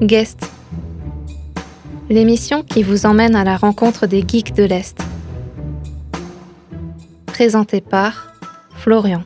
Guest. 0.00 0.48
L'émission 2.08 2.62
qui 2.62 2.84
vous 2.84 3.04
emmène 3.04 3.34
à 3.34 3.42
la 3.42 3.56
rencontre 3.56 4.06
des 4.06 4.24
geeks 4.26 4.54
de 4.54 4.62
l'Est. 4.62 4.96
Présentée 7.26 7.80
par 7.80 8.32
Florian. 8.76 9.24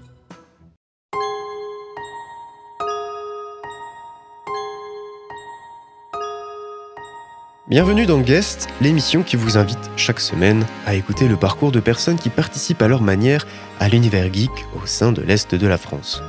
Bienvenue 7.68 8.06
dans 8.06 8.20
Guest, 8.20 8.68
l'émission 8.80 9.22
qui 9.22 9.36
vous 9.36 9.58
invite 9.58 9.78
chaque 9.96 10.20
semaine 10.20 10.64
à 10.86 10.94
écouter 10.94 11.28
le 11.28 11.36
parcours 11.36 11.70
de 11.70 11.80
personnes 11.80 12.18
qui 12.18 12.30
participent 12.30 12.80
à 12.80 12.88
leur 12.88 13.02
manière 13.02 13.46
à 13.78 13.90
l'univers 13.90 14.32
geek 14.32 14.50
au 14.82 14.86
sein 14.86 15.12
de 15.12 15.20
l'Est 15.20 15.54
de 15.54 15.66
la 15.66 15.76
France. 15.76 16.22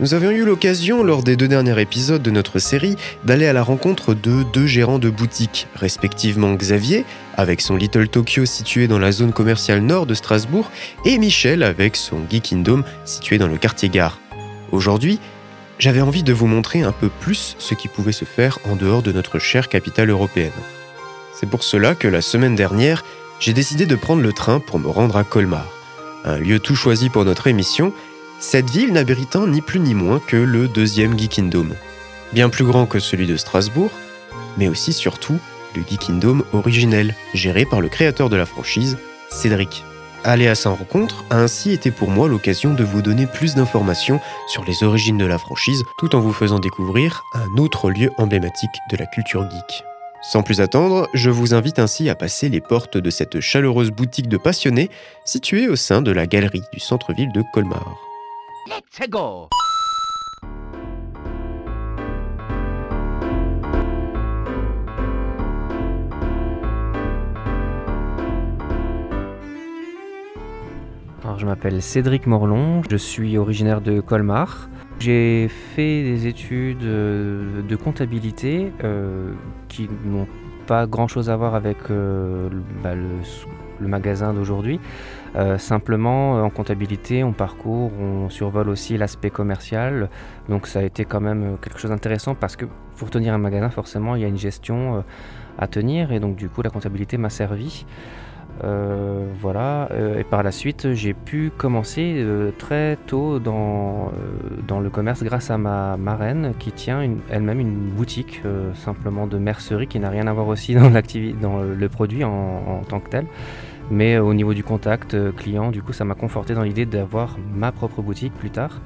Nous 0.00 0.14
avions 0.14 0.30
eu 0.30 0.46
l'occasion, 0.46 1.02
lors 1.02 1.22
des 1.22 1.36
deux 1.36 1.46
derniers 1.46 1.78
épisodes 1.78 2.22
de 2.22 2.30
notre 2.30 2.58
série, 2.58 2.96
d'aller 3.24 3.46
à 3.46 3.52
la 3.52 3.62
rencontre 3.62 4.14
de 4.14 4.44
deux 4.50 4.66
gérants 4.66 4.98
de 4.98 5.10
boutiques, 5.10 5.68
respectivement 5.74 6.54
Xavier, 6.54 7.04
avec 7.36 7.60
son 7.60 7.76
Little 7.76 8.08
Tokyo 8.08 8.46
situé 8.46 8.88
dans 8.88 8.98
la 8.98 9.12
zone 9.12 9.34
commerciale 9.34 9.82
nord 9.82 10.06
de 10.06 10.14
Strasbourg, 10.14 10.70
et 11.04 11.18
Michel 11.18 11.62
avec 11.62 11.96
son 11.96 12.20
Geek 12.30 12.44
Kingdom 12.44 12.82
situé 13.04 13.36
dans 13.36 13.46
le 13.46 13.58
quartier 13.58 13.90
gare. 13.90 14.18
Aujourd'hui, 14.72 15.20
j'avais 15.78 16.00
envie 16.00 16.22
de 16.22 16.32
vous 16.32 16.46
montrer 16.46 16.80
un 16.80 16.92
peu 16.92 17.10
plus 17.10 17.54
ce 17.58 17.74
qui 17.74 17.88
pouvait 17.88 18.12
se 18.12 18.24
faire 18.24 18.58
en 18.70 18.76
dehors 18.76 19.02
de 19.02 19.12
notre 19.12 19.38
chère 19.38 19.68
capitale 19.68 20.08
européenne. 20.08 20.50
C'est 21.38 21.48
pour 21.48 21.62
cela 21.62 21.94
que 21.94 22.08
la 22.08 22.22
semaine 22.22 22.54
dernière, 22.54 23.04
j'ai 23.38 23.52
décidé 23.52 23.84
de 23.84 23.96
prendre 23.96 24.22
le 24.22 24.32
train 24.32 24.60
pour 24.60 24.78
me 24.78 24.88
rendre 24.88 25.18
à 25.18 25.24
Colmar, 25.24 25.68
un 26.24 26.38
lieu 26.38 26.58
tout 26.58 26.74
choisi 26.74 27.10
pour 27.10 27.26
notre 27.26 27.48
émission 27.48 27.92
cette 28.40 28.70
ville 28.70 28.92
n'abritant 28.92 29.46
ni 29.46 29.60
plus 29.60 29.80
ni 29.80 29.94
moins 29.94 30.18
que 30.18 30.36
le 30.36 30.66
deuxième 30.66 31.16
Geekindom. 31.16 31.68
Bien 32.32 32.48
plus 32.48 32.64
grand 32.64 32.86
que 32.86 32.98
celui 32.98 33.26
de 33.26 33.36
Strasbourg, 33.36 33.90
mais 34.56 34.68
aussi 34.68 34.94
surtout 34.94 35.38
le 35.76 35.82
Geekindom 35.82 36.42
originel, 36.52 37.14
géré 37.34 37.66
par 37.66 37.80
le 37.80 37.88
créateur 37.88 38.30
de 38.30 38.36
la 38.36 38.46
franchise, 38.46 38.96
Cédric. 39.30 39.84
Aller 40.24 40.48
à 40.48 40.54
sa 40.54 40.70
rencontre 40.70 41.24
a 41.30 41.38
ainsi 41.38 41.70
été 41.70 41.90
pour 41.90 42.10
moi 42.10 42.28
l'occasion 42.28 42.74
de 42.74 42.82
vous 42.82 43.02
donner 43.02 43.26
plus 43.26 43.54
d'informations 43.54 44.20
sur 44.48 44.64
les 44.64 44.82
origines 44.84 45.18
de 45.18 45.26
la 45.26 45.38
franchise, 45.38 45.84
tout 45.98 46.14
en 46.16 46.20
vous 46.20 46.32
faisant 46.32 46.58
découvrir 46.58 47.22
un 47.34 47.60
autre 47.60 47.90
lieu 47.90 48.10
emblématique 48.16 48.70
de 48.90 48.96
la 48.96 49.06
culture 49.06 49.48
geek. 49.50 49.84
Sans 50.22 50.42
plus 50.42 50.60
attendre, 50.60 51.08
je 51.14 51.30
vous 51.30 51.54
invite 51.54 51.78
ainsi 51.78 52.10
à 52.10 52.14
passer 52.14 52.48
les 52.48 52.60
portes 52.60 52.98
de 52.98 53.10
cette 53.10 53.40
chaleureuse 53.40 53.90
boutique 53.90 54.28
de 54.28 54.36
passionnés 54.36 54.90
située 55.24 55.68
au 55.68 55.76
sein 55.76 56.02
de 56.02 56.10
la 56.10 56.26
galerie 56.26 56.62
du 56.72 56.80
centre-ville 56.80 57.32
de 57.32 57.42
Colmar. 57.54 58.09
Let's 58.66 59.08
go 59.08 59.48
Alors, 71.24 71.38
je 71.38 71.46
m'appelle 71.46 71.80
Cédric 71.80 72.26
Morlon, 72.26 72.82
je 72.90 72.96
suis 72.96 73.38
originaire 73.38 73.80
de 73.80 74.00
Colmar. 74.00 74.68
J'ai 74.98 75.48
fait 75.48 76.02
des 76.02 76.26
études 76.26 76.82
euh, 76.82 77.62
de 77.62 77.76
comptabilité 77.76 78.72
euh, 78.84 79.32
qui 79.68 79.88
n'ont 80.04 80.26
pas 80.66 80.86
grand 80.86 81.08
chose 81.08 81.30
à 81.30 81.36
voir 81.36 81.54
avec 81.54 81.78
euh, 81.90 82.50
bah, 82.82 82.94
le, 82.94 83.08
magasin 83.88 84.32
d'aujourd'hui. 84.34 84.80
Euh, 85.36 85.58
simplement, 85.58 86.38
euh, 86.38 86.42
en 86.42 86.50
comptabilité, 86.50 87.22
on 87.22 87.32
parcourt, 87.32 87.92
on 88.00 88.28
survole 88.30 88.68
aussi 88.68 88.98
l'aspect 88.98 89.30
commercial. 89.30 90.08
Donc 90.48 90.66
ça 90.66 90.80
a 90.80 90.82
été 90.82 91.04
quand 91.04 91.20
même 91.20 91.42
euh, 91.42 91.56
quelque 91.56 91.78
chose 91.78 91.90
d'intéressant 91.90 92.34
parce 92.34 92.56
que 92.56 92.66
pour 92.96 93.10
tenir 93.10 93.32
un 93.32 93.38
magasin, 93.38 93.70
forcément, 93.70 94.16
il 94.16 94.22
y 94.22 94.24
a 94.24 94.28
une 94.28 94.38
gestion 94.38 95.04
à 95.58 95.66
tenir. 95.68 96.12
Et 96.12 96.20
donc 96.20 96.36
du 96.36 96.48
coup, 96.48 96.62
la 96.62 96.70
comptabilité 96.70 97.16
m'a 97.16 97.30
servi. 97.30 97.86
voilà, 99.40 99.88
et 100.18 100.24
par 100.24 100.42
la 100.42 100.52
suite, 100.52 100.92
j'ai 100.92 101.14
pu 101.14 101.50
commencer 101.56 102.22
très 102.58 102.98
tôt 103.06 103.38
dans, 103.38 104.12
le 104.68 104.90
commerce 104.90 105.22
grâce 105.22 105.50
à 105.50 105.56
ma 105.56 105.96
marraine 105.96 106.52
qui 106.58 106.72
tient 106.72 107.00
elle-même 107.30 107.60
une 107.60 107.88
boutique 107.88 108.42
simplement 108.74 109.26
de 109.26 109.38
mercerie 109.38 109.86
qui 109.86 109.98
n'a 109.98 110.10
rien 110.10 110.26
à 110.26 110.34
voir 110.34 110.48
aussi 110.48 110.74
dans 111.42 111.62
le 111.62 111.88
produit 111.88 112.22
en 112.22 112.82
tant 112.86 113.00
que 113.00 113.08
tel. 113.08 113.24
Mais 113.90 114.18
au 114.18 114.32
niveau 114.34 114.54
du 114.54 114.62
contact 114.62 115.14
euh, 115.14 115.32
client, 115.32 115.72
ça 115.90 116.04
m'a 116.04 116.14
conforté 116.14 116.54
dans 116.54 116.62
l'idée 116.62 116.86
d'avoir 116.86 117.36
ma 117.52 117.72
propre 117.72 118.02
boutique 118.02 118.32
plus 118.32 118.50
tard. 118.50 118.80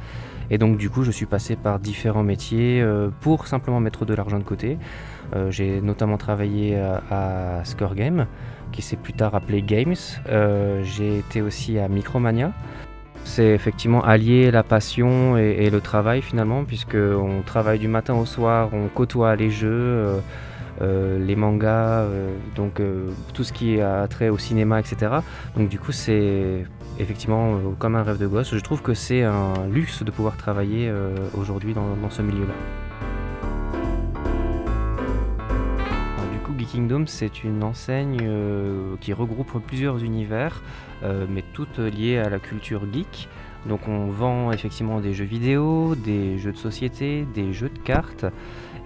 Et 0.50 0.56
donc, 0.56 0.78
du 0.78 0.88
coup, 0.88 1.04
je 1.04 1.10
suis 1.10 1.26
passé 1.26 1.56
par 1.56 1.78
différents 1.78 2.22
métiers 2.22 2.80
euh, 2.80 3.10
pour 3.20 3.46
simplement 3.46 3.80
mettre 3.80 4.06
de 4.06 4.14
l'argent 4.14 4.38
de 4.38 4.44
côté. 4.44 4.78
Euh, 5.34 5.50
j'ai 5.50 5.80
notamment 5.82 6.16
travaillé 6.16 6.76
à, 7.10 7.60
Score 7.64 7.94
Game, 7.94 8.26
qui 8.72 8.80
s'est 8.80 8.96
plus 8.96 9.12
tard 9.12 9.34
appelé 9.34 9.62
Games. 9.62 9.94
j'ai 10.82 11.18
été 11.18 11.42
aussi 11.42 11.78
à 11.78 11.88
Micromania. 11.88 12.52
C'est 13.24 13.48
effectivement 13.54 14.04
allier 14.04 14.50
la 14.50 14.62
passion 14.62 15.38
et, 15.38 15.70
le 15.70 15.80
travail 15.80 16.20
finalement, 16.20 16.64
puisque 16.64 16.96
on 16.96 17.40
travaille 17.42 17.78
du 17.78 17.88
matin 17.88 18.14
au 18.14 18.26
soir, 18.26 18.70
on 18.72 18.88
côtoie 18.88 19.34
les 19.36 19.50
jeux. 19.50 20.20
Euh, 20.82 21.24
les 21.24 21.36
mangas, 21.36 22.02
euh, 22.02 22.34
donc 22.56 22.80
euh, 22.80 23.10
tout 23.32 23.44
ce 23.44 23.52
qui 23.52 23.80
a 23.80 24.06
trait 24.08 24.28
au 24.28 24.38
cinéma, 24.38 24.80
etc. 24.80 25.12
Donc 25.56 25.68
du 25.68 25.78
coup 25.78 25.92
c'est 25.92 26.64
effectivement 26.98 27.60
comme 27.78 27.94
un 27.94 28.02
rêve 28.02 28.18
de 28.18 28.26
gosse. 28.26 28.54
Je 28.54 28.60
trouve 28.60 28.82
que 28.82 28.94
c'est 28.94 29.22
un 29.22 29.54
luxe 29.70 30.02
de 30.02 30.10
pouvoir 30.10 30.36
travailler 30.36 30.92
aujourd'hui 31.36 31.74
dans, 31.74 32.10
ce 32.10 32.22
milieu-là. 32.22 32.54
Du 36.32 36.38
coup, 36.38 36.52
Geek 36.56 36.68
Kingdom, 36.68 37.04
c'est 37.06 37.42
une 37.42 37.64
enseigne 37.64 38.28
qui 39.00 39.12
regroupe 39.12 39.60
plusieurs 39.66 40.04
univers, 40.04 40.62
mais 41.02 41.42
toutes 41.52 41.78
liées 41.78 42.18
à 42.18 42.28
la 42.28 42.38
culture 42.38 42.82
geek. 42.92 43.28
Donc 43.66 43.88
on 43.88 44.06
vend 44.06 44.52
effectivement 44.52 45.00
des 45.00 45.14
jeux 45.14 45.24
vidéo, 45.24 45.94
des 45.96 46.38
jeux 46.38 46.52
de 46.52 46.58
société, 46.58 47.26
des 47.34 47.52
jeux 47.52 47.70
de 47.70 47.78
cartes, 47.78 48.26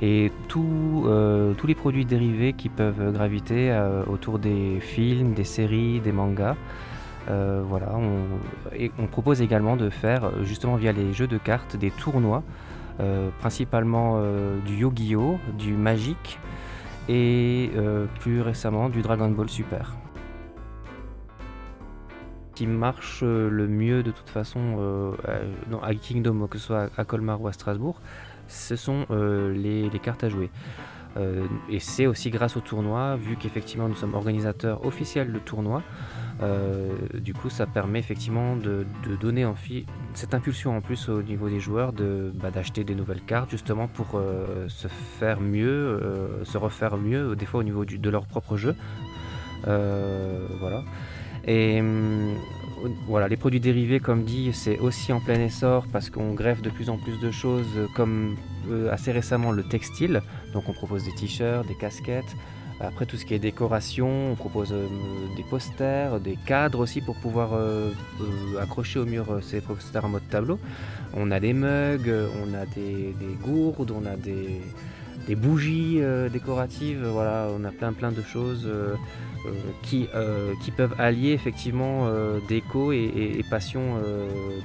et 0.00 0.30
euh, 0.56 1.54
tous 1.54 1.66
les 1.66 1.74
produits 1.74 2.04
dérivés 2.04 2.52
qui 2.52 2.68
peuvent 2.68 3.12
graviter 3.12 3.70
euh, 3.70 4.04
autour 4.06 4.38
des 4.38 4.78
films, 4.80 5.34
des 5.34 5.44
séries, 5.44 6.00
des 6.00 6.12
mangas. 6.12 6.56
Euh, 7.28 7.62
voilà, 7.66 7.92
on, 8.98 9.06
propose 9.06 9.42
également 9.42 9.76
de 9.76 9.90
faire 9.90 10.30
justement 10.44 10.76
via 10.76 10.92
les 10.92 11.12
jeux 11.12 11.26
de 11.26 11.36
cartes 11.36 11.76
des 11.76 11.90
tournois, 11.90 12.42
principalement 13.38 14.20
du 14.66 14.76
Yu-Gi-Oh, 14.76 15.38
du 15.56 15.74
Magic 15.74 16.38
et 17.08 17.70
plus 18.20 18.40
récemment 18.40 18.88
du 18.88 19.02
Dragon 19.02 19.28
Ball 19.28 19.48
Super. 19.48 19.94
Qui 22.54 22.66
marche 22.66 23.22
le 23.22 23.68
mieux 23.68 24.02
de 24.02 24.10
toute 24.10 24.30
façon 24.30 25.12
à 25.82 25.94
Kingdom, 25.94 26.46
que 26.46 26.58
ce 26.58 26.66
soit 26.66 26.88
à 26.96 27.04
Colmar 27.04 27.42
ou 27.42 27.46
à 27.46 27.52
Strasbourg, 27.52 28.00
ce 28.48 28.76
sont 28.76 29.06
euh, 29.10 29.52
les, 29.54 29.98
cartes 29.98 30.24
à 30.24 30.28
jouer. 30.28 30.50
Euh, 31.16 31.46
et 31.68 31.80
c'est 31.80 32.06
aussi 32.06 32.30
grâce 32.30 32.56
au 32.56 32.60
tournoi, 32.60 33.16
vu 33.16 33.36
qu'effectivement 33.36 33.88
nous 33.88 33.94
sommes 33.94 34.14
organisateurs 34.14 34.84
officiels 34.84 35.32
de 35.32 35.38
tournoi. 35.38 35.82
Euh, 36.40 36.90
du 37.14 37.34
coup, 37.34 37.50
ça 37.50 37.66
permet 37.66 37.98
effectivement 37.98 38.56
de, 38.56 38.86
donner 39.20 39.46
cette 40.14 40.34
impulsion 40.34 40.76
en 40.76 40.80
plus 40.80 41.08
au 41.08 41.22
niveau 41.22 41.48
des 41.48 41.60
joueurs 41.60 41.92
de, 41.92 42.32
bah, 42.34 42.50
d'acheter 42.50 42.84
des 42.84 42.94
nouvelles 42.94 43.22
cartes 43.22 43.50
justement 43.50 43.88
pour 43.88 44.20
se 44.68 44.88
faire 44.88 45.40
mieux, 45.40 46.00
se 46.44 46.58
refaire 46.58 46.96
mieux 46.96 47.34
des 47.34 47.46
fois 47.46 47.60
au 47.60 47.64
niveau 47.64 47.84
de 47.84 48.10
leur 48.10 48.26
propre 48.26 48.56
jeu. 48.56 48.76
voilà. 49.64 50.84
Hum, 51.48 52.36
voilà, 53.06 53.28
les 53.28 53.36
produits 53.36 53.60
dérivés, 53.60 54.00
comme 54.00 54.24
dit, 54.24 54.50
c'est 54.52 54.78
aussi 54.78 55.12
en 55.12 55.20
plein 55.20 55.40
essor 55.40 55.86
parce 55.92 56.10
qu'on 56.10 56.34
greffe 56.34 56.62
de 56.62 56.70
plus 56.70 56.90
en 56.90 56.96
plus 56.96 57.18
de 57.18 57.30
choses, 57.30 57.88
comme 57.94 58.36
euh, 58.70 58.92
assez 58.92 59.12
récemment 59.12 59.52
le 59.52 59.62
textile. 59.62 60.22
Donc 60.52 60.68
on 60.68 60.72
propose 60.72 61.04
des 61.04 61.14
t-shirts, 61.14 61.66
des 61.66 61.74
casquettes. 61.74 62.36
Après 62.80 63.06
tout 63.06 63.16
ce 63.16 63.24
qui 63.24 63.34
est 63.34 63.40
décoration, 63.40 64.30
on 64.32 64.34
propose 64.36 64.72
euh, 64.72 64.86
des 65.36 65.42
posters, 65.42 66.20
des 66.20 66.38
cadres 66.46 66.78
aussi 66.78 67.00
pour 67.00 67.16
pouvoir 67.16 67.50
euh, 67.54 67.90
accrocher 68.60 69.00
au 69.00 69.04
mur 69.04 69.40
ces 69.42 69.60
posters 69.60 70.04
en 70.04 70.08
mode 70.08 70.28
tableau. 70.30 70.60
On 71.14 71.30
a 71.30 71.40
des 71.40 71.54
mugs, 71.54 72.12
on 72.44 72.54
a 72.54 72.66
des, 72.66 73.14
gourdes, 73.42 73.90
on 73.90 74.06
a 74.06 74.14
des, 74.14 74.60
bougies 75.36 76.00
décoratives, 76.32 77.04
voilà, 77.06 77.48
on 77.56 77.64
a 77.64 77.70
plein 77.70 77.92
plein 77.92 78.12
de 78.12 78.22
choses 78.22 78.68
euh, 79.46 79.50
qui, 79.82 80.08
euh, 80.14 80.52
qui 80.64 80.72
peuvent 80.72 80.94
allier 80.98 81.30
effectivement 81.30 82.06
euh, 82.06 82.40
déco 82.48 82.92
et, 82.92 83.44
passion 83.48 83.96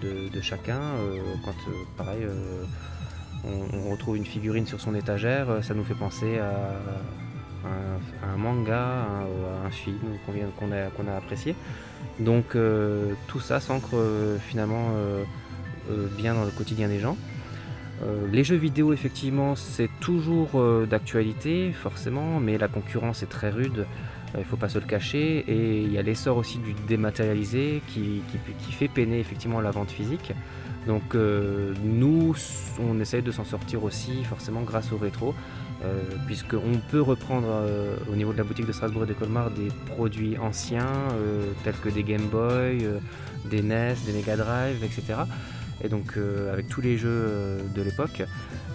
de, 0.01 0.41
chacun. 0.41 0.79
quand, 1.45 1.53
pareil, 1.95 2.25
on, 3.45 3.91
retrouve 3.91 4.17
une 4.17 4.25
figurine 4.25 4.65
sur 4.65 4.81
son 4.81 4.95
étagère, 4.95 5.63
ça 5.63 5.73
nous 5.73 5.83
fait 5.83 5.93
penser 5.93 6.39
à, 6.39 6.51
un, 8.27 8.37
manga, 8.37 9.05
à 9.05 9.67
un 9.67 9.69
film 9.69 10.17
qu'on 10.25 10.71
a, 10.71 10.89
qu'on 10.89 11.07
a 11.07 11.15
apprécié. 11.15 11.55
Donc 12.19 12.57
tout 13.27 13.39
ça 13.39 13.59
s'ancre 13.59 13.95
finalement 14.39 14.89
bien 16.17 16.33
dans 16.33 16.45
le 16.45 16.51
quotidien 16.51 16.87
des 16.87 16.99
gens. 16.99 17.15
Les 18.31 18.43
jeux 18.43 18.55
vidéo, 18.55 18.93
effectivement, 18.93 19.55
c'est 19.55 19.89
toujours 19.99 20.61
d'actualité, 20.89 21.71
forcément, 21.71 22.39
mais 22.39 22.57
la 22.57 22.67
concurrence 22.67 23.23
est 23.23 23.27
très 23.27 23.49
rude, 23.49 23.85
il 24.33 24.39
ne 24.39 24.43
faut 24.43 24.57
pas 24.57 24.69
se 24.69 24.79
le 24.79 24.85
cacher, 24.85 25.45
et 25.47 25.81
il 25.81 25.91
y 25.91 25.97
a 25.97 26.01
l'essor 26.01 26.37
aussi 26.37 26.57
du 26.57 26.73
dématérialisé 26.87 27.81
qui, 27.87 28.21
fait 28.71 28.87
peiner 28.87 29.19
effectivement 29.19 29.61
la 29.61 29.71
vente 29.71 29.91
physique. 29.91 30.33
Donc 30.87 31.15
nous, 31.83 32.35
on 32.81 32.99
essaye 32.99 33.21
de 33.21 33.31
s'en 33.31 33.45
sortir 33.45 33.83
aussi, 33.83 34.23
forcément, 34.23 34.61
grâce 34.61 34.91
au 34.91 34.97
rétro. 34.97 35.33
Euh, 35.83 36.01
puisqu'on 36.27 36.79
peut 36.91 37.01
reprendre 37.01 37.47
euh, 37.49 37.97
au 38.09 38.15
niveau 38.15 38.31
de 38.31 38.37
la 38.37 38.45
boutique 38.45 38.65
de 38.65 38.71
Strasbourg 38.71 39.03
et 39.03 39.07
de 39.07 39.13
Colmar 39.13 39.51
des 39.51 39.67
produits 39.85 40.37
anciens 40.37 40.87
euh, 41.11 41.51
tels 41.65 41.75
que 41.75 41.89
des 41.89 42.03
Game 42.03 42.27
Boy, 42.27 42.87
des 43.49 43.61
NES, 43.61 43.95
des 44.05 44.13
Mega 44.13 44.37
Drive, 44.37 44.81
etc. 44.81 45.23
Et 45.83 45.89
donc 45.89 46.17
avec 46.51 46.67
tous 46.67 46.81
les 46.81 46.97
jeux 46.97 47.59
de 47.75 47.81
l'époque. 47.81 48.23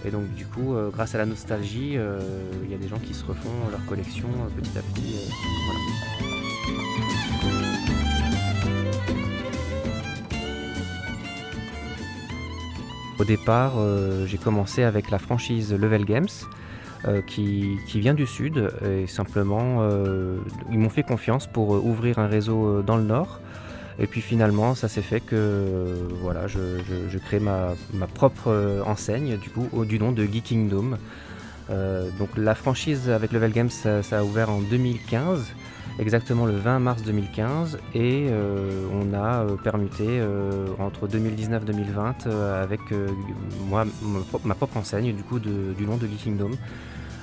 Et 0.05 0.11
donc 0.11 0.33
du 0.35 0.45
coup, 0.45 0.75
grâce 0.93 1.15
à 1.15 1.17
la 1.17 1.25
nostalgie, 1.25 1.97
il 2.63 2.71
y 2.71 2.73
a 2.73 2.77
des 2.77 2.87
gens 2.87 2.99
qui 2.99 3.13
se 3.13 3.25
refont 3.25 3.49
leur 3.71 3.83
collection 3.85 4.27
petit 4.55 4.77
à 4.77 4.81
petit. 4.81 5.15
Au 13.19 13.25
départ, 13.25 13.73
j'ai 14.25 14.37
commencé 14.37 14.83
avec 14.83 15.09
la 15.09 15.19
franchise 15.19 15.73
Level 15.73 16.05
Games, 16.05 16.27
euh, 17.07 17.21
qui, 17.21 17.79
vient 17.95 18.13
du 18.13 18.27
sud 18.27 18.73
et 18.85 19.07
simplement 19.07 19.77
euh, 19.79 20.39
ils 20.69 20.77
m'ont 20.77 20.89
fait 20.89 21.03
confiance 21.03 21.47
pour 21.47 21.73
euh, 21.73 21.79
ouvrir 21.81 22.19
un 22.19 22.27
réseau 22.27 22.81
dans 22.81 22.97
le 22.97 23.03
nord. 23.03 23.39
Et 23.99 24.07
puis 24.07 24.21
finalement, 24.21 24.75
ça 24.75 24.87
s'est 24.87 25.01
fait 25.01 25.19
que 25.19 26.07
voilà, 26.21 26.47
je, 26.47 27.17
crée 27.17 27.39
ma, 27.39 27.75
propre 28.13 28.83
enseigne 28.85 29.37
du 29.37 29.49
coup 29.49 29.67
au, 29.73 29.85
du 29.85 29.99
nom 29.99 30.11
de 30.11 30.23
Geek 30.23 30.45
Kingdom. 30.45 30.97
donc 31.69 32.29
la 32.37 32.55
franchise 32.55 33.09
avec 33.09 33.31
Level 33.33 33.51
Games, 33.51 33.69
ça, 33.69 34.01
a 34.11 34.23
ouvert 34.23 34.49
en 34.49 34.61
2015, 34.61 35.45
exactement 35.99 36.45
le 36.45 36.55
20 36.55 36.79
mars 36.79 37.03
2015, 37.03 37.77
et 37.93 38.27
on 38.93 39.13
a 39.13 39.45
permuté 39.63 40.21
entre 40.79 41.07
2019-2020 41.07 42.29
avec 42.61 42.79
moi 43.67 43.85
ma, 44.45 44.55
propre 44.55 44.77
enseigne 44.77 45.13
du 45.13 45.23
coup 45.23 45.39
du 45.39 45.85
nom 45.85 45.97
de 45.97 46.07
Geek 46.07 46.23
Kingdom 46.23 46.51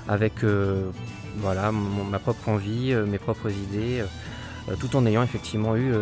avec 0.08 0.44
euh, 0.44 0.90
voilà, 1.38 1.72
ma 1.72 2.18
propre 2.18 2.48
envie, 2.48 2.92
euh, 2.92 3.06
mes 3.06 3.18
propres 3.18 3.50
idées, 3.50 4.00
euh, 4.00 4.06
tout 4.80 4.96
en 4.96 5.06
ayant 5.06 5.22
effectivement 5.22 5.76
eu 5.76 5.92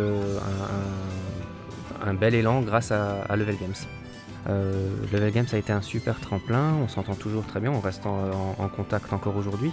un, 2.05 2.13
bel 2.13 2.33
élan 2.35 2.61
grâce 2.61 2.91
à, 2.91 3.35
Level 3.35 3.57
Games. 3.57 3.73
Level 5.11 5.31
Games 5.31 5.47
a 5.53 5.57
été 5.57 5.71
un 5.71 5.81
super 5.81 6.19
tremplin, 6.19 6.73
on 6.83 6.87
s'entend 6.87 7.15
toujours 7.15 7.45
très 7.45 7.59
bien, 7.59 7.71
on 7.71 7.79
reste 7.79 8.05
en, 8.05 8.69
contact 8.75 9.13
encore 9.13 9.37
aujourd'hui. 9.37 9.71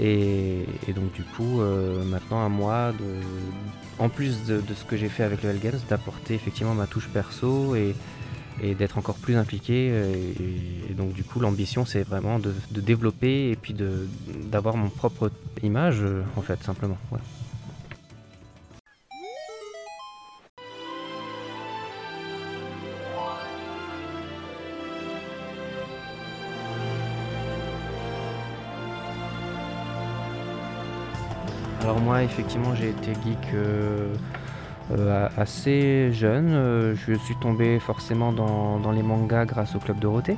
Et, 0.00 0.66
donc 0.94 1.12
du 1.12 1.24
coup, 1.24 1.60
maintenant 2.04 2.44
à 2.44 2.48
moi, 2.48 2.92
en 3.98 4.08
plus 4.08 4.44
de, 4.44 4.62
ce 4.74 4.84
que 4.84 4.96
j'ai 4.96 5.08
fait 5.08 5.22
avec 5.22 5.42
Level 5.42 5.60
Games, 5.60 5.80
d'apporter 5.88 6.34
effectivement 6.34 6.74
ma 6.74 6.86
touche 6.86 7.08
perso 7.08 7.74
et, 7.74 7.94
d'être 8.62 8.98
encore 8.98 9.16
plus 9.16 9.36
impliqué. 9.36 9.90
Euh, 9.92 10.14
et, 10.88 10.94
donc 10.94 11.12
du 11.12 11.24
coup 11.24 11.40
l'ambition 11.40 11.84
c'est 11.84 12.02
vraiment 12.02 12.38
de, 12.38 12.54
développer 12.70 13.50
et 13.50 13.56
puis 13.56 13.74
d'avoir 13.74 14.76
mon 14.76 14.90
propre 14.90 15.30
image 15.62 15.98
euh, 16.02 16.22
en 16.36 16.42
fait 16.42 16.62
simplement. 16.62 16.96
Effectivement 32.22 32.74
j'ai 32.74 32.90
été 32.90 33.12
geek 33.12 33.54
euh, 33.54 34.14
euh, 34.92 35.28
assez 35.36 36.12
jeune. 36.12 36.50
Euh, 36.52 36.94
je 36.94 37.14
suis 37.14 37.36
tombé 37.40 37.78
forcément 37.78 38.32
dans, 38.32 38.92
les 38.92 39.02
mangas 39.02 39.46
grâce 39.46 39.74
au 39.74 39.78
Club 39.78 39.98
Dorothée. 39.98 40.36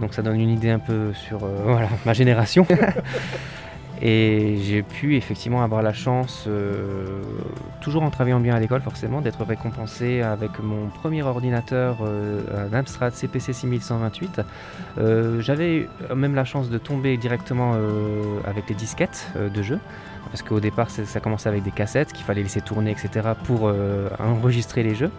Donc 0.00 0.14
ça 0.14 0.22
donne 0.22 0.40
une 0.40 0.48
idée 0.48 0.70
un 0.70 0.78
peu 0.78 1.12
sur 1.12 1.40
ma 2.06 2.14
génération. 2.14 2.66
Et 4.02 4.58
j'ai 4.62 4.82
pu 4.82 5.16
effectivement 5.16 5.62
avoir 5.62 5.82
la 5.82 5.92
chance, 5.92 6.48
toujours 7.80 8.02
en 8.02 8.10
travaillant 8.10 8.40
bien 8.40 8.54
à 8.54 8.60
l'école 8.60 8.82
forcément, 8.82 9.20
d'être 9.20 9.44
récompensé 9.44 10.20
avec 10.20 10.58
mon 10.62 10.88
premier 10.88 11.22
ordinateur, 11.22 11.98
un 12.02 12.72
Amstrad 12.74 13.14
CPC 13.14 13.54
6128. 13.54 14.42
J'avais 15.40 15.88
même 16.14 16.34
la 16.34 16.44
chance 16.44 16.68
de 16.68 16.78
tomber 16.78 17.16
directement 17.16 17.74
avec 18.44 18.68
les 18.68 18.74
disquettes 18.74 19.32
de 19.34 19.62
jeu 19.62 19.78
parce 20.30 20.42
qu'au 20.42 20.60
départ 20.60 20.90
ça 20.90 21.20
commençait 21.20 21.48
avec 21.48 21.62
des 21.62 21.70
cassettes 21.70 22.12
qu'il 22.12 22.24
fallait 22.24 22.42
laisser 22.42 22.60
tourner, 22.60 22.90
etc. 22.90 23.28
pour 23.44 23.62
euh, 23.64 24.08
enregistrer 24.18 24.82
les 24.82 24.94
jeux. 24.94 25.10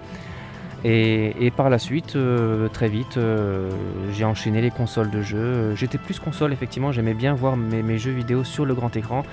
Et, 0.84 1.52
par 1.56 1.70
la 1.70 1.80
suite, 1.80 2.16
euh, 2.16 2.68
très 2.70 2.88
vite, 2.88 3.18
euh, 3.18 3.70
j'ai 4.12 4.26
enchaîné 4.26 4.62
les 4.62 4.72
consoles 4.72 5.10
de 5.10 5.22
jeux. 5.22 5.76
J'étais 5.76 5.98
plus 5.98 6.20
console, 6.20 6.54
effectivement, 6.54 6.92
j'aimais 6.92 7.14
bien 7.14 7.34
voir 7.34 7.58
mes, 7.58 7.98
jeux 7.98 8.12
vidéo 8.12 8.44
sur 8.44 8.66
le 8.66 8.74
grand 8.76 8.96
écran. 8.96 9.24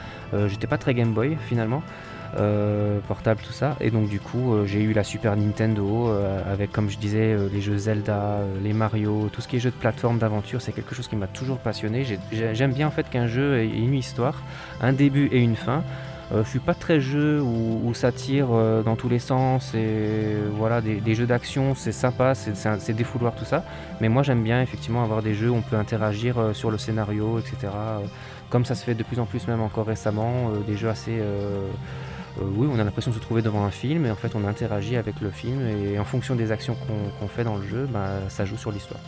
J'étais 0.49 0.67
pas 0.67 0.79
très 0.79 0.95
Game 0.95 1.13
Boy 1.13 1.37
finalement. 1.49 1.83
Euh, 2.37 2.99
portable, 3.07 3.41
tout 3.47 3.53
ça. 3.53 3.77
Et 3.81 3.91
donc 3.91 4.09
du 4.09 4.19
coup, 4.19 4.55
euh, 4.55 4.67
j'ai 4.67 4.83
eu 4.83 4.93
la 4.93 5.05
Super 5.05 5.37
Nintendo 5.37 6.09
euh, 6.09 6.43
avec, 6.53 6.73
comme 6.73 6.91
je 6.91 6.99
disais, 6.99 7.37
les 7.53 7.61
jeux 7.61 7.77
Zelda, 7.77 8.41
les 8.63 8.73
Mario, 8.73 9.29
tout 9.33 9.41
ce 9.41 9.47
qui 9.47 9.57
est 9.57 9.61
jeux 9.61 9.71
de 9.71 9.77
plateforme, 9.77 10.19
d'aventure, 10.19 10.61
c'est 10.61 10.73
quelque 10.73 10.95
chose 10.95 11.07
qui 11.07 11.15
m'a 11.15 11.29
toujours 11.29 11.59
passionné. 11.59 12.05
J'aime 12.33 12.73
bien 12.73 12.89
en 12.89 12.91
fait 12.91 13.09
qu'un 13.09 13.29
jeu 13.29 13.59
ait 13.59 13.69
une 13.69 13.95
histoire, 13.95 14.43
un 14.81 14.93
début 14.93 15.27
et 15.27 15.39
une 15.39 15.55
fin. 15.55 15.85
Je 16.33 16.49
suis 16.49 16.59
pas 16.59 16.75
très 16.75 17.01
jeu 17.01 17.41
où, 17.41 17.93
ça 17.95 18.13
tire 18.13 18.49
dans 18.85 18.97
tous 18.97 19.09
les 19.09 19.19
sens 19.19 19.75
et 19.75 20.35
voilà 20.57 20.81
des, 20.81 21.15
jeux 21.15 21.27
d'action 21.27 21.75
c'est 21.75 21.93
sympa, 21.93 22.35
c'est 22.35 22.93
défouloir 22.93 23.35
tout 23.35 23.45
ça. 23.45 23.65
Mais 24.01 24.09
moi 24.09 24.23
j'aime 24.23 24.43
bien 24.43 24.61
effectivement 24.63 25.05
avoir 25.05 25.23
des 25.23 25.35
jeux 25.35 25.51
où 25.51 25.55
on 25.55 25.63
peut 25.63 25.77
interagir 25.77 26.37
sur 26.53 26.71
le 26.71 26.79
scénario, 26.79 27.39
etc. 27.39 27.73
comme 28.51 28.65
ça 28.65 28.75
se 28.75 28.85
fait 28.85 28.95
de 28.95 29.03
plus 29.03 29.21
en 29.21 29.27
plus 29.27 29.47
même 29.49 29.61
encore 29.61 29.87
récemment, 29.87 30.51
des 30.67 30.77
jeux 30.77 30.89
assez 30.89 31.21
euh, 32.41 32.45
oui, 32.57 32.69
on 32.71 32.79
a 32.79 32.85
l'impression 32.85 33.11
de 33.11 33.17
se 33.17 33.21
trouver 33.21 33.43
devant 33.43 33.65
un 33.65 33.71
film 33.71 34.07
et 34.07 34.11
en 34.11 34.17
fait 34.17 34.35
on 34.35 34.45
interagit 34.45 34.97
avec 34.97 35.21
le 35.21 35.31
film 35.31 35.61
et 35.67 35.99
en 35.99 36.05
fonction 36.05 36.35
des 36.35 36.51
actions 36.53 36.77
qu'on 37.19 37.29
fait 37.29 37.45
dans 37.45 37.57
le 37.57 37.67
jeu, 37.67 37.89
bah, 37.91 38.29
ça 38.29 38.45
joue 38.45 38.57
sur 38.57 38.73
l'histoire. 38.73 39.01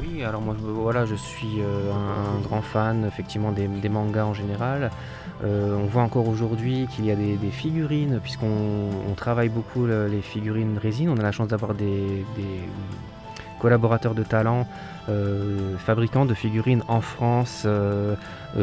Oui, 0.00 0.22
alors 0.22 0.40
moi 0.40 0.54
voilà, 0.56 1.06
je 1.06 1.16
suis 1.16 1.60
euh, 1.60 1.92
un, 1.92 2.40
grand 2.40 2.62
fan 2.62 3.04
effectivement 3.04 3.50
des, 3.50 3.88
mangas 3.88 4.26
en 4.26 4.34
général. 4.34 4.90
Euh, 5.42 5.76
on 5.76 5.86
voit 5.86 6.02
encore 6.02 6.28
aujourd'hui 6.28 6.86
qu'il 6.94 7.04
y 7.04 7.10
a 7.10 7.16
des, 7.16 7.36
figurines, 7.50 8.20
puisqu'on 8.22 9.14
travaille 9.16 9.48
beaucoup 9.48 9.86
les 9.86 10.22
figurines 10.22 10.78
résine. 10.78 11.08
On 11.10 11.16
a 11.16 11.22
la 11.22 11.32
chance 11.32 11.48
d'avoir 11.48 11.74
des, 11.74 12.24
collaborateurs 13.60 14.14
de 14.14 14.22
talent, 14.22 14.68
euh, 15.08 15.76
fabricants 15.78 16.26
de 16.26 16.34
figurines 16.34 16.84
en 16.86 17.00
France, 17.00 17.66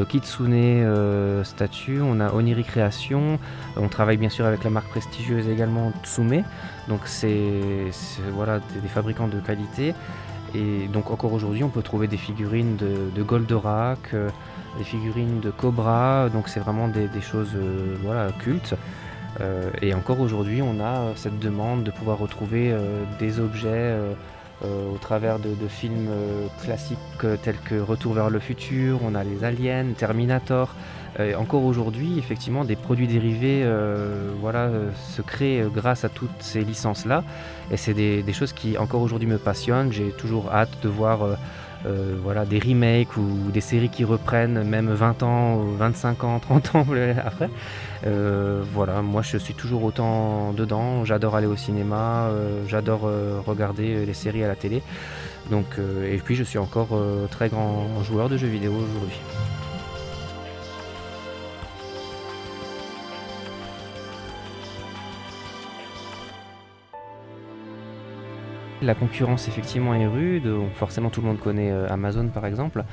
Kitsune 0.08 1.44
Statue, 1.44 2.00
on 2.02 2.22
a 2.22 2.32
Oniri 2.32 2.64
Création, 2.64 3.40
on 3.76 3.90
travaille 3.90 4.16
bien 4.16 4.30
sûr 4.30 4.46
avec 4.46 4.64
la 4.64 4.70
marque 4.70 4.88
prestigieuse 4.88 5.50
également 5.50 5.92
Tsume, 6.04 6.44
donc 6.88 7.02
c'est 7.06 7.92
voilà, 8.32 8.60
des, 8.82 8.88
fabricants 8.88 9.28
de 9.28 9.40
qualité. 9.42 9.94
Et 10.54 10.88
donc 10.88 11.12
encore 11.12 11.34
aujourd'hui, 11.34 11.64
on 11.64 11.70
peut 11.70 11.82
trouver 11.82 12.08
des 12.08 12.18
figurines 12.18 12.76
de, 12.78 13.24
Goldorak, 13.24 14.14
des 14.78 14.84
figurines 14.84 15.40
de 15.40 15.50
Cobra, 15.52 16.30
donc 16.30 16.48
c'est 16.48 16.60
vraiment 16.60 16.88
des, 16.88 17.10
choses 17.22 17.58
voilà, 18.04 18.32
cultes. 18.40 18.76
et 19.82 19.94
encore 19.94 20.20
aujourd'hui, 20.22 20.62
on 20.62 20.80
a 20.80 21.14
cette 21.16 21.40
demande 21.40 21.84
de 21.84 21.92
pouvoir 21.92 22.20
retrouver 22.20 22.74
des 23.20 23.40
objets 23.40 23.98
euh, 24.64 24.94
au 24.94 24.98
travers 24.98 25.38
de, 25.38 25.54
films 25.68 26.08
euh, 26.10 26.48
classiques 26.64 26.98
euh, 27.26 27.36
tels 27.36 27.58
que 27.58 27.76
Retour 27.76 28.14
vers 28.14 28.30
le 28.30 28.40
futur, 28.40 29.00
on 29.04 29.14
a 29.14 29.22
les 29.24 29.44
aliens, 29.44 29.88
Terminator. 29.98 30.74
Encore 31.38 31.64
aujourd'hui, 31.64 32.20
effectivement, 32.20 32.66
des 32.66 32.76
produits 32.76 33.08
dérivés 33.08 33.66
voilà, 34.42 34.70
se 35.10 35.22
créent 35.22 35.66
grâce 35.74 36.04
à 36.04 36.10
toutes 36.10 36.42
ces 36.42 36.62
licences-là. 36.62 37.24
Et 37.72 37.78
c'est 37.78 37.94
des, 37.94 38.34
choses 38.34 38.54
qui, 38.54 38.78
encore 38.78 39.02
aujourd'hui, 39.02 39.28
me 39.28 39.38
passionnent. 39.38 39.92
J'ai 39.92 40.12
toujours 40.12 40.52
hâte 40.52 40.78
de 40.84 40.90
voir 40.90 41.38
euh, 41.86 42.16
voilà, 42.24 42.46
des 42.46 42.58
remakes 42.58 43.16
ou 43.16 43.52
des 43.52 43.62
séries 43.62 43.90
qui 43.90 44.04
reprennent 44.04 44.64
même 44.64 44.92
20 44.92 45.22
ans, 45.22 45.58
25 45.78 46.24
ans, 46.24 46.40
30 46.42 46.76
ans 46.76 46.86
après. 47.24 47.50
Euh, 48.08 48.64
voilà, 48.74 49.02
moi 49.02 49.22
je 49.22 49.38
suis 49.38 49.54
toujours 49.54 49.84
autant 49.84 50.52
dedans, 50.54 51.06
j'adore 51.06 51.36
aller 51.36 51.48
au 51.48 51.56
cinéma, 51.56 52.28
euh, 52.28 52.64
j'adore 52.68 53.10
regarder 53.46 54.06
les 54.06 54.14
séries 54.14 54.44
à 54.44 54.48
la 54.48 54.56
télé. 54.56 54.82
Donc, 55.52 55.66
et 56.04 56.18
puis 56.18 56.36
je 56.36 56.44
suis 56.44 56.58
encore 56.58 57.00
très 57.30 57.50
grand 57.50 57.88
joueur 58.04 58.30
de 58.30 58.38
jeux 58.38 58.48
vidéo 58.48 58.72
aujourd'hui. 58.72 59.20
La 68.82 68.94
concurrence 68.94 69.48
effectivement 69.48 69.94
est 69.94 70.06
rude, 70.06 70.52
forcément 70.74 71.10
tout 71.10 71.22
le 71.22 71.28
monde 71.28 71.40
connaît 71.40 71.72
euh, 71.72 71.88
Amazon 71.90 72.28
par 72.28 72.46
exemple. 72.46 72.84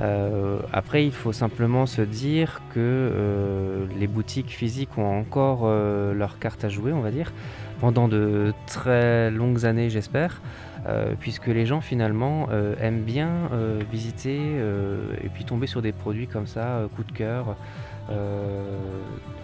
Euh, 0.00 0.58
après, 0.72 1.04
il 1.04 1.12
faut 1.12 1.32
simplement 1.32 1.84
se 1.86 2.00
dire 2.00 2.62
que 2.70 2.78
euh, 2.80 3.84
les 4.00 4.06
boutiques 4.06 4.50
physiques 4.50 4.96
ont 4.96 5.18
encore 5.18 5.68
leur 5.68 6.38
carte 6.38 6.64
à 6.64 6.68
jouer, 6.68 6.92
on 6.92 7.00
va 7.00 7.10
dire, 7.10 7.32
pendant 7.80 8.08
de 8.08 8.52
très 8.66 9.30
longues 9.30 9.64
années, 9.64 9.90
j'espère, 9.90 10.40
puisque 11.20 11.48
les 11.48 11.66
gens 11.66 11.80
finalement 11.80 12.48
aiment 12.80 13.02
bien 13.02 13.50
visiter 13.90 14.38
et 15.22 15.28
puis 15.28 15.44
tomber 15.44 15.66
sur 15.66 15.82
des 15.82 15.92
produits 15.92 16.26
comme 16.26 16.46
ça, 16.46 16.82
coup 16.96 17.04
de 17.04 17.12
cœur. 17.12 17.56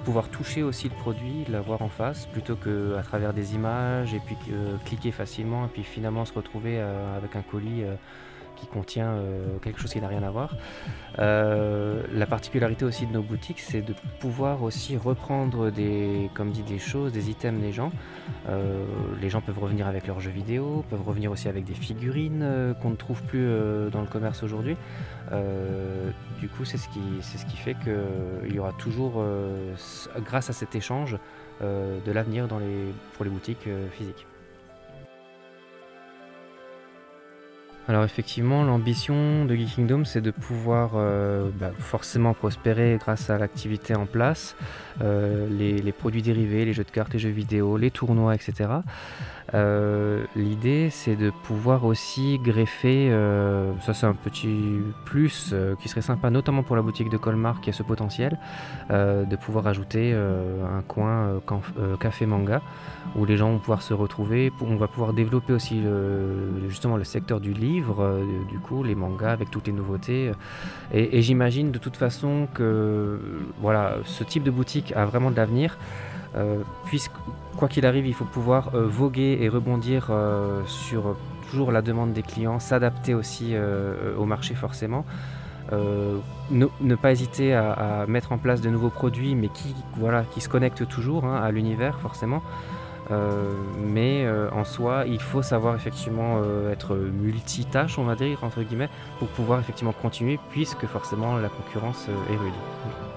Pouvoir 0.05 0.29
toucher 0.29 0.63
aussi 0.63 0.89
le 0.89 0.95
produit, 0.95 1.45
l'avoir 1.49 1.83
en 1.83 1.89
face, 1.89 2.27
plutôt 2.27 2.57
qu'à 2.57 3.03
travers 3.03 3.33
des 3.33 3.55
images 3.55 4.15
et 4.15 4.21
puis 4.21 4.37
cliquer 4.85 5.13
facilement 5.13 5.67
et 5.67 5.69
puis 5.69 5.83
finalement 5.85 6.25
se 6.25 6.33
retrouver 6.33 6.81
avec 6.81 7.37
un 7.37 7.43
colis 7.43 7.85
qui 8.59 8.67
contient 8.67 9.09
euh, 9.09 9.59
quelque 9.63 9.81
chose 9.81 9.93
qui 9.93 10.01
n'a 10.01 10.09
rien 10.09 10.23
à 10.23 10.31
voir. 10.31 10.55
Euh, 11.19 12.03
la 12.13 12.27
particularité 12.27 12.85
aussi 12.85 13.07
de 13.07 13.13
nos 13.13 13.23
boutiques, 13.23 13.61
c'est 13.61 13.83
de 13.83 13.95
pouvoir 14.21 14.63
aussi 14.63 14.97
reprendre 14.97 15.71
des, 15.71 16.31
comme 16.35 16.51
dit, 16.51 16.63
des 16.63 16.79
choses, 16.79 17.13
des 17.13 17.31
items 17.31 17.61
des 17.61 17.73
gens. 17.73 17.93
Euh, 18.49 18.85
les 19.21 19.31
gens 19.31 19.41
peuvent 19.41 19.59
revenir 19.59 19.87
avec 19.87 20.07
leurs 20.07 20.21
jeux 20.21 20.31
vidéo, 20.31 20.85
peuvent 20.91 21.07
revenir 21.07 21.31
aussi 21.31 21.49
avec 21.49 21.65
des 21.65 21.75
figurines 21.75 22.75
qu'on 22.83 22.91
ne 22.91 22.97
trouve 22.97 23.23
plus 23.23 23.47
dans 23.91 24.01
le 24.01 24.07
commerce 24.07 24.43
aujourd'hui. 24.43 24.77
du 26.41 26.49
coup, 26.49 26.65
c'est 26.65 26.79
ce 26.79 26.89
qui, 26.89 27.01
c'est 27.21 27.39
ce 27.39 27.47
qui 27.47 27.57
fait 27.57 27.77
qu'il 27.83 28.55
y 28.55 28.59
aura 28.59 28.73
toujours, 28.73 29.23
grâce 30.25 30.51
à 30.51 30.53
cet 30.53 30.75
échange, 30.75 31.17
de 31.61 32.13
l'avenir 32.13 32.47
pour 33.15 33.25
les 33.25 33.31
boutiques 33.31 33.69
physiques. 33.93 34.27
Alors 37.89 38.05
effectivement, 38.05 38.65
l'ambition 38.65 39.47
de 39.47 39.55
Geek 39.55 39.77
Kingdom, 39.77 40.05
c'est 40.05 40.21
de 40.21 40.31
pouvoir 40.31 40.91
euh, 40.97 41.49
bah, 41.59 41.71
forcément 41.79 42.35
prospérer 42.35 42.99
grâce 43.01 43.31
à 43.31 43.39
l'activité 43.39 43.97
en 43.97 44.05
place, 44.05 44.57
euh, 45.01 45.49
les, 45.49 45.93
produits 45.93 46.21
dérivés, 46.21 46.67
les 46.67 46.75
jeux 46.75 46.85
de 46.85 46.91
cartes, 46.91 47.15
les 47.15 47.19
jeux 47.19 47.31
vidéo, 47.31 47.79
les 47.79 47.91
tournois, 47.91 48.35
etc. 48.35 48.69
Euh, 49.55 50.25
l'idée, 50.37 50.91
c'est 50.91 51.17
de 51.17 51.31
pouvoir 51.31 51.87
aussi 51.87 52.39
greffer, 52.39 53.11
ça 53.81 53.95
c'est 53.95 54.05
un 54.05 54.13
petit 54.13 54.83
plus 55.07 55.55
qui 55.81 55.89
serait 55.89 56.03
sympa, 56.03 56.29
notamment 56.29 56.63
pour 56.63 56.77
la 56.77 56.83
boutique 56.83 57.09
de 57.09 57.17
Colmar 57.17 57.63
qui 57.63 57.71
a 57.71 57.73
ce 57.73 57.83
potentiel, 57.83 58.39
de 58.91 59.37
pouvoir 59.37 59.67
ajouter 59.67 60.13
un 60.13 60.83
coin 60.83 61.41
café 61.99 62.27
manga 62.27 62.61
où 63.17 63.25
les 63.25 63.39
gens 63.39 63.51
vont 63.53 63.59
pouvoir 63.59 63.81
se 63.81 63.95
retrouver. 63.95 64.53
On 64.61 64.77
va 64.77 64.89
pouvoir 64.89 65.15
développer 65.15 65.55
aussi 65.55 65.83
justement 66.69 66.99
le 66.99 67.05
secteur 67.05 67.41
du 67.41 67.55
livre, 67.55 67.78
euh, 68.01 68.25
du 68.49 68.59
coup, 68.59 68.83
les 68.83 68.95
mangas 68.95 69.33
avec 69.33 69.51
toutes 69.51 69.67
les 69.67 69.73
nouveautés. 69.73 70.33
Et, 70.93 71.23
j'imagine 71.23 71.71
de 71.71 71.79
toute 71.79 71.97
façon 71.97 72.49
que 72.55 73.19
voilà, 73.61 73.97
ce 74.05 74.25
type 74.25 74.43
de 74.43 74.51
boutique 74.51 74.93
a 74.97 75.05
vraiment 75.05 75.31
de 75.31 75.37
l'avenir. 75.37 75.79
Euh, 76.37 76.61
puisque 76.85 77.13
quoi 77.57 77.69
qu'il 77.69 77.87
arrive, 77.87 78.07
il 78.07 78.15
faut 78.15 78.25
pouvoir 78.25 78.75
euh, 78.75 78.87
voguer 78.87 79.39
et 79.41 79.49
rebondir 79.49 80.11
sur 80.67 81.17
toujours 81.51 81.73
la 81.73 81.81
demande 81.81 82.13
des 82.13 82.23
clients, 82.23 82.59
s'adapter 82.59 83.15
aussi 83.15 83.55
au 84.19 84.25
marché 84.27 84.55
forcément. 84.55 85.05
ne, 85.73 86.95
pas 86.95 87.13
hésiter 87.13 87.55
à, 87.55 88.05
mettre 88.07 88.33
en 88.33 88.39
place 88.39 88.61
de 88.61 88.69
nouveaux 88.69 88.91
produits, 88.91 89.35
mais 89.35 89.49
qui, 89.49 89.75
voilà, 89.97 90.25
qui 90.25 90.41
se 90.41 90.49
connectent 90.49 90.87
toujours 90.87 91.25
hein, 91.25 91.41
à 91.43 91.51
l'univers 91.51 91.99
forcément. 92.01 92.43
Euh, 93.11 93.55
mais 93.79 94.25
euh, 94.25 94.51
en 94.51 94.65
soi, 94.65 95.05
il 95.07 95.21
faut 95.21 95.43
savoir 95.43 95.75
effectivement 95.75 96.41
euh, 96.43 96.73
être 96.73 96.95
multitâche, 96.95 97.99
on 97.99 98.05
va 98.05 98.15
dire, 98.15 98.45
entre 98.45 98.63
guillemets, 98.63 98.91
pour 99.19 99.29
pouvoir 99.29 99.61
effectivement 99.61 99.93
continuer, 99.93 100.39
puisque 100.51 100.87
forcément 100.87 101.37
la 101.39 101.49
concurrence 101.49 102.09
est 102.31 102.37
rude. 102.37 103.08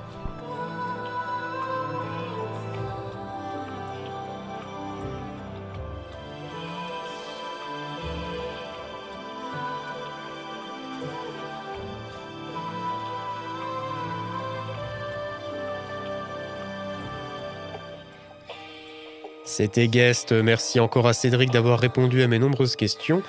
C'était 19.51 19.89
Guest. 19.89 20.31
Merci 20.31 20.79
encore 20.79 21.07
à 21.07 21.11
Cédric 21.11 21.51
d'avoir 21.51 21.77
répondu 21.77 22.23
à 22.23 22.27
mes 22.29 22.39
nombreuses 22.39 22.77
questions. 22.77 23.21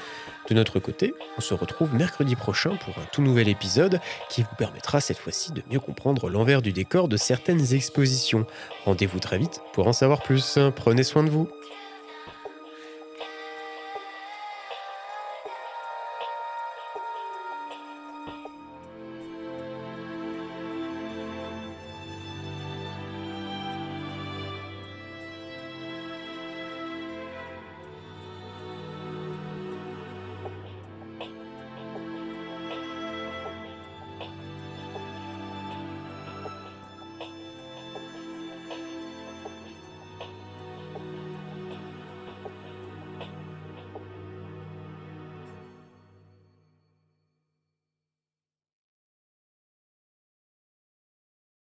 De 0.48 0.54
notre 0.54 0.78
côté, 0.78 1.14
on 1.36 1.40
se 1.40 1.52
retrouve 1.52 1.96
mercredi 1.96 2.36
prochain 2.36 2.76
pour 2.76 2.96
un 2.96 3.06
tout 3.10 3.22
nouvel 3.22 3.48
épisode 3.48 3.98
qui 4.30 4.42
vous 4.42 4.54
permettra 4.56 5.00
cette 5.00 5.18
fois-ci 5.18 5.50
de 5.50 5.64
mieux 5.68 5.80
comprendre 5.80 6.30
l'envers 6.30 6.62
du 6.62 6.72
décor 6.72 7.08
de 7.08 7.16
certaines 7.16 7.74
expositions. 7.74 8.46
Rendez-vous 8.84 9.18
très 9.18 9.36
vite 9.36 9.62
pour 9.72 9.88
en 9.88 9.92
savoir 9.92 10.22
plus. 10.22 10.60
Prenez 10.76 11.02
soin 11.02 11.24
de 11.24 11.30
vous. 11.30 11.48